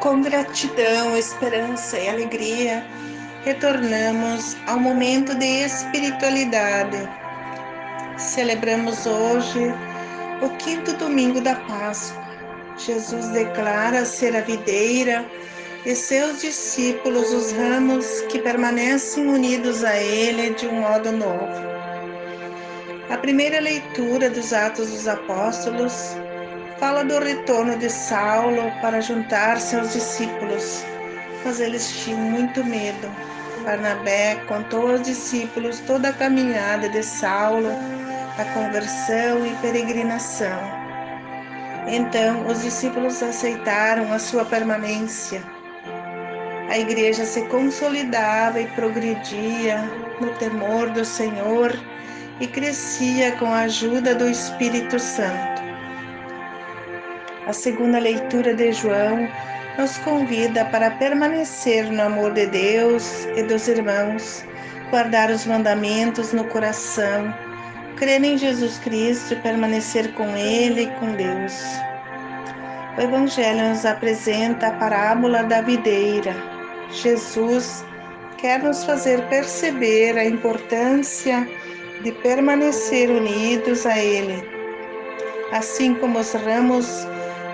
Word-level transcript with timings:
Com 0.00 0.22
gratidão, 0.22 1.14
esperança 1.14 1.98
e 1.98 2.08
alegria, 2.08 2.82
retornamos 3.44 4.56
ao 4.66 4.80
momento 4.80 5.34
de 5.34 5.44
espiritualidade. 5.44 6.96
Celebramos 8.16 9.04
hoje 9.04 9.60
o 10.40 10.48
quinto 10.56 10.94
domingo 10.94 11.42
da 11.42 11.54
Páscoa. 11.54 12.18
Jesus 12.78 13.28
declara 13.28 14.06
ser 14.06 14.34
a 14.34 14.40
videira 14.40 15.22
e 15.84 15.94
seus 15.94 16.40
discípulos 16.40 17.30
os 17.30 17.52
ramos 17.52 18.22
que 18.30 18.38
permanecem 18.38 19.28
unidos 19.28 19.84
a 19.84 19.98
Ele 19.98 20.54
de 20.54 20.66
um 20.66 20.80
modo 20.80 21.12
novo. 21.12 21.60
A 23.10 23.18
primeira 23.18 23.60
leitura 23.60 24.30
dos 24.30 24.54
Atos 24.54 24.88
dos 24.90 25.06
Apóstolos 25.06 26.16
fala 26.80 27.04
do 27.04 27.18
retorno 27.18 27.76
de 27.76 27.90
Saulo 27.90 28.72
para 28.80 29.02
juntar-se 29.02 29.76
aos 29.76 29.92
discípulos, 29.92 30.82
mas 31.44 31.60
eles 31.60 32.00
tinham 32.00 32.18
muito 32.18 32.64
medo. 32.64 33.06
Barnabé 33.62 34.36
contou 34.48 34.92
aos 34.92 35.02
discípulos 35.02 35.78
toda 35.80 36.08
a 36.08 36.12
caminhada 36.14 36.88
de 36.88 37.02
Saulo, 37.02 37.68
a 38.38 38.44
conversão 38.54 39.46
e 39.46 39.54
peregrinação. 39.56 40.58
Então 41.86 42.46
os 42.46 42.62
discípulos 42.62 43.22
aceitaram 43.22 44.10
a 44.10 44.18
sua 44.18 44.46
permanência. 44.46 45.42
A 46.70 46.78
igreja 46.78 47.26
se 47.26 47.42
consolidava 47.42 48.58
e 48.58 48.66
progredia 48.68 49.82
no 50.18 50.30
temor 50.38 50.88
do 50.88 51.04
Senhor 51.04 51.78
e 52.40 52.46
crescia 52.46 53.32
com 53.32 53.46
a 53.46 53.62
ajuda 53.62 54.14
do 54.14 54.26
Espírito 54.26 54.98
Santo. 54.98 55.59
A 57.50 57.52
segunda 57.52 57.98
leitura 57.98 58.54
de 58.54 58.70
João 58.72 59.28
nos 59.76 59.98
convida 59.98 60.64
para 60.66 60.88
permanecer 60.88 61.90
no 61.90 62.00
amor 62.00 62.32
de 62.32 62.46
Deus 62.46 63.26
e 63.34 63.42
dos 63.42 63.66
irmãos, 63.66 64.44
guardar 64.88 65.32
os 65.32 65.44
mandamentos 65.46 66.32
no 66.32 66.44
coração, 66.44 67.34
crer 67.96 68.22
em 68.22 68.38
Jesus 68.38 68.78
Cristo 68.78 69.34
e 69.34 69.36
permanecer 69.38 70.12
com 70.12 70.28
Ele 70.36 70.82
e 70.82 70.90
com 71.00 71.10
Deus. 71.16 71.60
O 72.96 73.00
Evangelho 73.00 73.70
nos 73.70 73.84
apresenta 73.84 74.68
a 74.68 74.72
parábola 74.74 75.42
da 75.42 75.60
videira. 75.60 76.32
Jesus 76.92 77.84
quer 78.38 78.62
nos 78.62 78.84
fazer 78.84 79.20
perceber 79.22 80.16
a 80.16 80.24
importância 80.24 81.48
de 82.04 82.12
permanecer 82.12 83.10
unidos 83.10 83.86
a 83.86 83.98
Ele. 83.98 84.40
Assim 85.50 85.94
como 85.94 86.20
os 86.20 86.32
ramos 86.32 87.08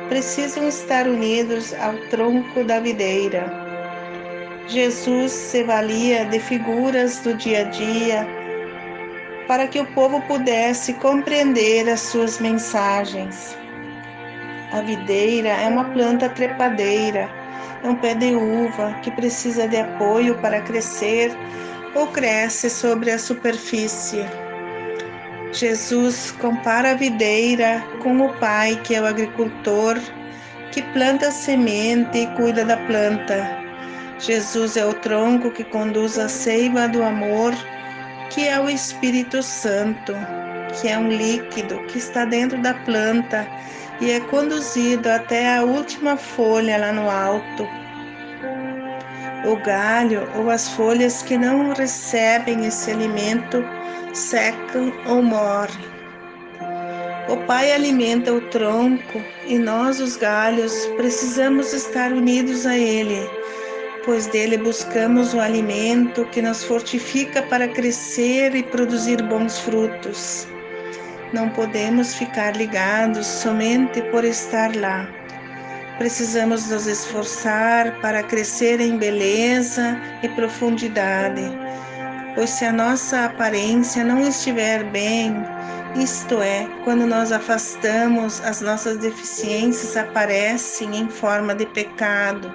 precisam 0.08 0.68
estar 0.68 1.06
unidos 1.06 1.74
ao 1.74 1.94
tronco 2.08 2.64
da 2.64 2.80
videira. 2.80 3.52
Jesus 4.68 5.32
se 5.32 5.62
valia 5.62 6.24
de 6.26 6.40
figuras 6.40 7.20
do 7.20 7.34
dia 7.34 7.60
a 7.60 7.64
dia 7.64 8.26
para 9.46 9.68
que 9.68 9.78
o 9.78 9.86
povo 9.94 10.20
pudesse 10.22 10.92
compreender 10.94 11.88
as 11.88 12.00
suas 12.00 12.40
mensagens. 12.40 13.56
A 14.72 14.80
videira 14.80 15.50
é 15.50 15.68
uma 15.68 15.84
planta 15.84 16.28
trepadeira, 16.28 17.28
é 17.84 17.88
um 17.88 17.94
pé 17.94 18.14
de 18.14 18.34
uva 18.34 18.98
que 19.02 19.10
precisa 19.12 19.68
de 19.68 19.76
apoio 19.76 20.36
para 20.38 20.60
crescer 20.62 21.30
ou 21.94 22.08
cresce 22.08 22.68
sobre 22.68 23.12
a 23.12 23.18
superfície. 23.18 24.24
Jesus 25.56 26.32
compara 26.32 26.90
a 26.90 26.94
videira 26.94 27.82
com 28.02 28.20
o 28.20 28.28
pai, 28.34 28.78
que 28.84 28.94
é 28.94 29.00
o 29.00 29.06
agricultor, 29.06 29.98
que 30.70 30.82
planta 30.92 31.28
a 31.28 31.30
semente 31.30 32.18
e 32.18 32.26
cuida 32.36 32.62
da 32.62 32.76
planta. 32.76 33.48
Jesus 34.18 34.76
é 34.76 34.84
o 34.84 34.92
tronco 34.92 35.50
que 35.50 35.64
conduz 35.64 36.18
a 36.18 36.28
seiva 36.28 36.86
do 36.86 37.02
amor, 37.02 37.54
que 38.28 38.46
é 38.46 38.60
o 38.60 38.68
Espírito 38.68 39.42
Santo, 39.42 40.12
que 40.78 40.88
é 40.88 40.98
um 40.98 41.08
líquido 41.08 41.78
que 41.86 41.96
está 41.96 42.26
dentro 42.26 42.60
da 42.60 42.74
planta 42.74 43.48
e 43.98 44.10
é 44.10 44.20
conduzido 44.20 45.08
até 45.08 45.56
a 45.56 45.62
última 45.62 46.18
folha 46.18 46.76
lá 46.76 46.92
no 46.92 47.08
alto. 47.08 47.66
O 49.46 49.56
galho 49.64 50.28
ou 50.36 50.50
as 50.50 50.68
folhas 50.68 51.22
que 51.22 51.38
não 51.38 51.72
recebem 51.72 52.66
esse 52.66 52.90
alimento 52.90 53.64
secam 54.16 54.92
ou 55.06 55.22
morrem. 55.22 55.84
O 57.28 57.36
Pai 57.46 57.72
alimenta 57.72 58.32
o 58.32 58.40
tronco 58.40 59.20
e 59.46 59.58
nós, 59.58 60.00
os 60.00 60.16
galhos, 60.16 60.86
precisamos 60.96 61.72
estar 61.72 62.12
unidos 62.12 62.64
a 62.66 62.76
Ele, 62.76 63.28
pois 64.04 64.26
dele 64.26 64.56
buscamos 64.56 65.34
o 65.34 65.40
alimento 65.40 66.24
que 66.26 66.40
nos 66.40 66.64
fortifica 66.64 67.42
para 67.42 67.68
crescer 67.68 68.54
e 68.54 68.62
produzir 68.62 69.22
bons 69.22 69.58
frutos. 69.58 70.46
Não 71.32 71.50
podemos 71.50 72.14
ficar 72.14 72.56
ligados 72.56 73.26
somente 73.26 74.00
por 74.10 74.24
estar 74.24 74.74
lá. 74.76 75.06
Precisamos 75.98 76.70
nos 76.70 76.86
esforçar 76.86 78.00
para 78.00 78.22
crescer 78.22 78.80
em 78.80 78.96
beleza 78.96 80.00
e 80.22 80.28
profundidade 80.28 81.66
pois 82.36 82.50
se 82.50 82.66
a 82.66 82.72
nossa 82.72 83.24
aparência 83.24 84.04
não 84.04 84.20
estiver 84.20 84.84
bem, 84.90 85.34
isto 85.96 86.34
é, 86.42 86.68
quando 86.84 87.06
nós 87.06 87.32
afastamos, 87.32 88.42
as 88.42 88.60
nossas 88.60 88.98
deficiências 88.98 89.96
aparecem 89.96 90.94
em 90.98 91.08
forma 91.08 91.54
de 91.54 91.64
pecado. 91.64 92.52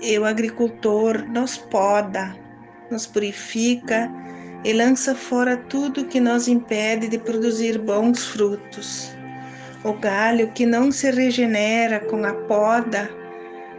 E 0.00 0.16
o 0.16 0.24
agricultor 0.24 1.24
nos 1.28 1.58
poda, 1.58 2.36
nos 2.88 3.04
purifica 3.04 4.08
e 4.64 4.72
lança 4.72 5.12
fora 5.12 5.56
tudo 5.56 6.04
que 6.04 6.20
nos 6.20 6.46
impede 6.46 7.08
de 7.08 7.18
produzir 7.18 7.78
bons 7.78 8.24
frutos. 8.26 9.10
O 9.82 9.94
galho 9.94 10.52
que 10.52 10.64
não 10.64 10.92
se 10.92 11.10
regenera 11.10 11.98
com 11.98 12.24
a 12.24 12.32
poda 12.32 13.10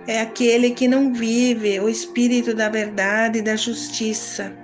é 0.05 0.19
aquele 0.19 0.72
que 0.72 0.89
não 0.89 1.13
vive 1.13 1.79
o 1.79 1.88
espírito 1.88 2.53
da 2.53 2.67
verdade 2.67 3.39
e 3.39 3.41
da 3.41 3.55
justiça 3.55 4.62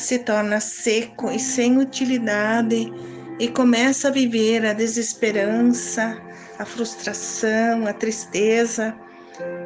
se 0.00 0.18
torna 0.18 0.60
seco 0.60 1.30
e 1.30 1.38
sem 1.38 1.76
utilidade 1.76 2.90
e 3.38 3.48
começa 3.48 4.08
a 4.08 4.10
viver 4.10 4.64
a 4.64 4.72
desesperança, 4.72 6.18
a 6.58 6.64
frustração, 6.64 7.86
a 7.86 7.92
tristeza, 7.92 8.96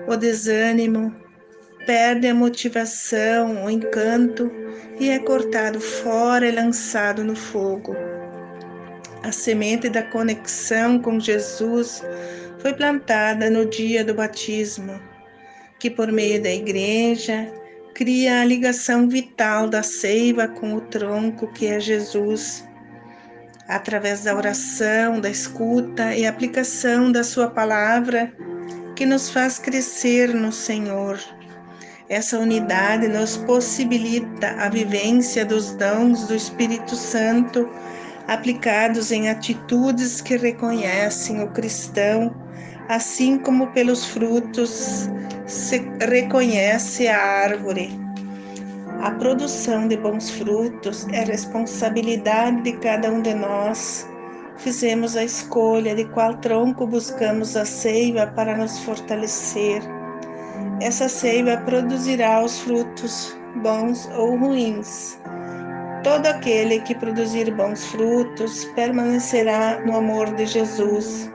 o 0.08 0.16
desânimo, 0.16 1.14
perde 1.86 2.26
a 2.26 2.34
motivação, 2.34 3.64
o 3.64 3.70
encanto 3.70 4.50
e 4.98 5.08
é 5.08 5.20
cortado 5.20 5.80
fora 5.80 6.48
e 6.48 6.50
lançado 6.50 7.22
no 7.22 7.36
fogo. 7.36 7.94
A 9.22 9.30
semente 9.30 9.88
da 9.88 10.02
conexão 10.02 10.98
com 10.98 11.20
Jesus 11.20 12.02
foi 12.58 12.74
plantada 12.74 13.48
no 13.48 13.66
dia 13.66 14.04
do 14.04 14.14
batismo, 14.14 15.00
que 15.78 15.88
por 15.88 16.10
meio 16.10 16.42
da 16.42 16.50
igreja 16.50 17.52
cria 17.94 18.40
a 18.40 18.44
ligação 18.44 19.08
vital 19.08 19.68
da 19.68 19.82
seiva 19.82 20.48
com 20.48 20.74
o 20.74 20.80
tronco 20.80 21.46
que 21.52 21.66
é 21.66 21.78
Jesus. 21.78 22.66
Através 23.68 24.24
da 24.24 24.34
oração, 24.34 25.20
da 25.20 25.30
escuta 25.30 26.14
e 26.14 26.26
aplicação 26.26 27.12
da 27.12 27.22
Sua 27.22 27.48
palavra, 27.48 28.32
que 28.96 29.06
nos 29.06 29.30
faz 29.30 29.58
crescer 29.58 30.34
no 30.34 30.52
Senhor. 30.52 31.18
Essa 32.08 32.38
unidade 32.38 33.08
nos 33.08 33.36
possibilita 33.36 34.50
a 34.58 34.68
vivência 34.68 35.46
dos 35.46 35.72
dons 35.74 36.26
do 36.26 36.34
Espírito 36.34 36.96
Santo 36.96 37.70
aplicados 38.26 39.12
em 39.12 39.28
atitudes 39.28 40.20
que 40.20 40.36
reconhecem 40.36 41.42
o 41.42 41.50
cristão, 41.50 42.34
assim 42.88 43.38
como 43.38 43.68
pelos 43.68 44.04
frutos 44.06 45.08
se 45.46 45.78
reconhece 46.00 47.08
a 47.08 47.18
árvore. 47.18 47.90
A 49.02 49.10
produção 49.10 49.86
de 49.86 49.96
bons 49.96 50.30
frutos 50.30 51.06
é 51.08 51.24
responsabilidade 51.24 52.62
de 52.62 52.72
cada 52.78 53.10
um 53.10 53.20
de 53.20 53.34
nós. 53.34 54.08
Fizemos 54.56 55.16
a 55.16 55.24
escolha 55.24 55.94
de 55.94 56.04
qual 56.06 56.34
tronco 56.34 56.86
buscamos 56.86 57.56
a 57.56 57.64
seiva 57.64 58.26
para 58.28 58.56
nos 58.56 58.78
fortalecer. 58.78 59.82
Essa 60.80 61.08
seiva 61.08 61.56
produzirá 61.58 62.42
os 62.42 62.60
frutos, 62.60 63.36
bons 63.62 64.08
ou 64.16 64.36
ruins. 64.38 65.18
Todo 66.02 66.26
aquele 66.26 66.80
que 66.80 66.94
produzir 66.94 67.50
bons 67.54 67.84
frutos 67.86 68.64
permanecerá 68.76 69.80
no 69.84 69.96
amor 69.96 70.34
de 70.34 70.46
Jesus. 70.46 71.30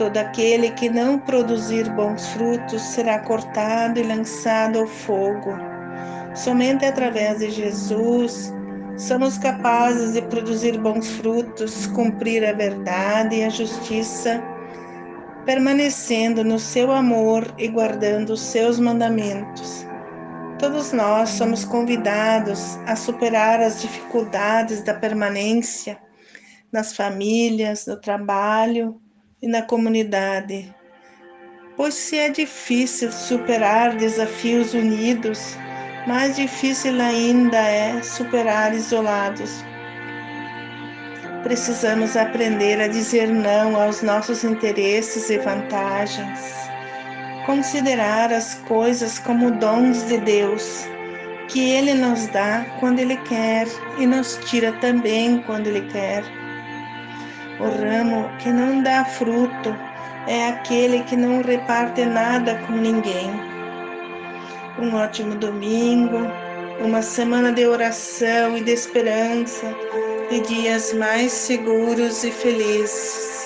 Todo 0.00 0.16
aquele 0.16 0.70
que 0.70 0.88
não 0.88 1.18
produzir 1.18 1.90
bons 1.90 2.26
frutos 2.28 2.80
será 2.80 3.18
cortado 3.18 4.00
e 4.00 4.02
lançado 4.02 4.78
ao 4.78 4.86
fogo. 4.86 5.50
Somente 6.34 6.86
através 6.86 7.40
de 7.40 7.50
Jesus 7.50 8.50
somos 8.96 9.36
capazes 9.36 10.14
de 10.14 10.22
produzir 10.22 10.78
bons 10.78 11.06
frutos, 11.06 11.86
cumprir 11.88 12.46
a 12.46 12.54
verdade 12.54 13.36
e 13.36 13.44
a 13.44 13.50
justiça 13.50 14.42
permanecendo 15.44 16.42
no 16.42 16.58
seu 16.58 16.90
amor 16.90 17.54
e 17.58 17.68
guardando 17.68 18.30
os 18.30 18.40
seus 18.40 18.80
mandamentos. 18.80 19.86
Todos 20.58 20.92
nós 20.92 21.28
somos 21.28 21.62
convidados 21.62 22.78
a 22.86 22.96
superar 22.96 23.60
as 23.60 23.82
dificuldades 23.82 24.82
da 24.82 24.94
permanência 24.94 25.98
nas 26.72 26.96
famílias, 26.96 27.84
no 27.84 28.00
trabalho 28.00 28.98
e 29.42 29.48
na 29.48 29.62
comunidade. 29.62 30.74
Pois 31.76 31.94
se 31.94 32.18
é 32.18 32.28
difícil 32.28 33.10
superar 33.10 33.96
desafios 33.96 34.74
unidos, 34.74 35.56
mais 36.06 36.36
difícil 36.36 37.00
ainda 37.00 37.58
é 37.58 38.02
superar 38.02 38.74
isolados. 38.74 39.64
Precisamos 41.42 42.16
aprender 42.16 42.80
a 42.80 42.88
dizer 42.88 43.28
não 43.28 43.80
aos 43.80 44.02
nossos 44.02 44.44
interesses 44.44 45.30
e 45.30 45.38
vantagens 45.38 46.70
considerar 47.50 48.32
as 48.32 48.54
coisas 48.68 49.18
como 49.18 49.50
dons 49.50 50.06
de 50.06 50.18
Deus, 50.18 50.86
que 51.48 51.70
Ele 51.70 51.94
nos 51.94 52.28
dá 52.28 52.64
quando 52.78 53.00
Ele 53.00 53.16
quer 53.16 53.66
e 53.98 54.06
nos 54.06 54.38
tira 54.44 54.72
também 54.74 55.42
quando 55.42 55.66
Ele 55.66 55.82
quer. 55.90 56.22
O 57.60 57.64
ramo 57.64 58.30
que 58.38 58.50
não 58.50 58.82
dá 58.82 59.04
fruto 59.04 59.76
é 60.26 60.48
aquele 60.48 61.02
que 61.04 61.14
não 61.14 61.42
reparte 61.42 62.06
nada 62.06 62.54
com 62.66 62.72
ninguém. 62.72 63.30
Um 64.78 64.94
ótimo 64.94 65.34
domingo, 65.34 66.18
uma 66.82 67.02
semana 67.02 67.52
de 67.52 67.66
oração 67.66 68.56
e 68.56 68.64
de 68.64 68.72
esperança, 68.72 69.76
e 70.30 70.40
dias 70.40 70.94
mais 70.94 71.32
seguros 71.32 72.24
e 72.24 72.30
felizes. 72.30 73.40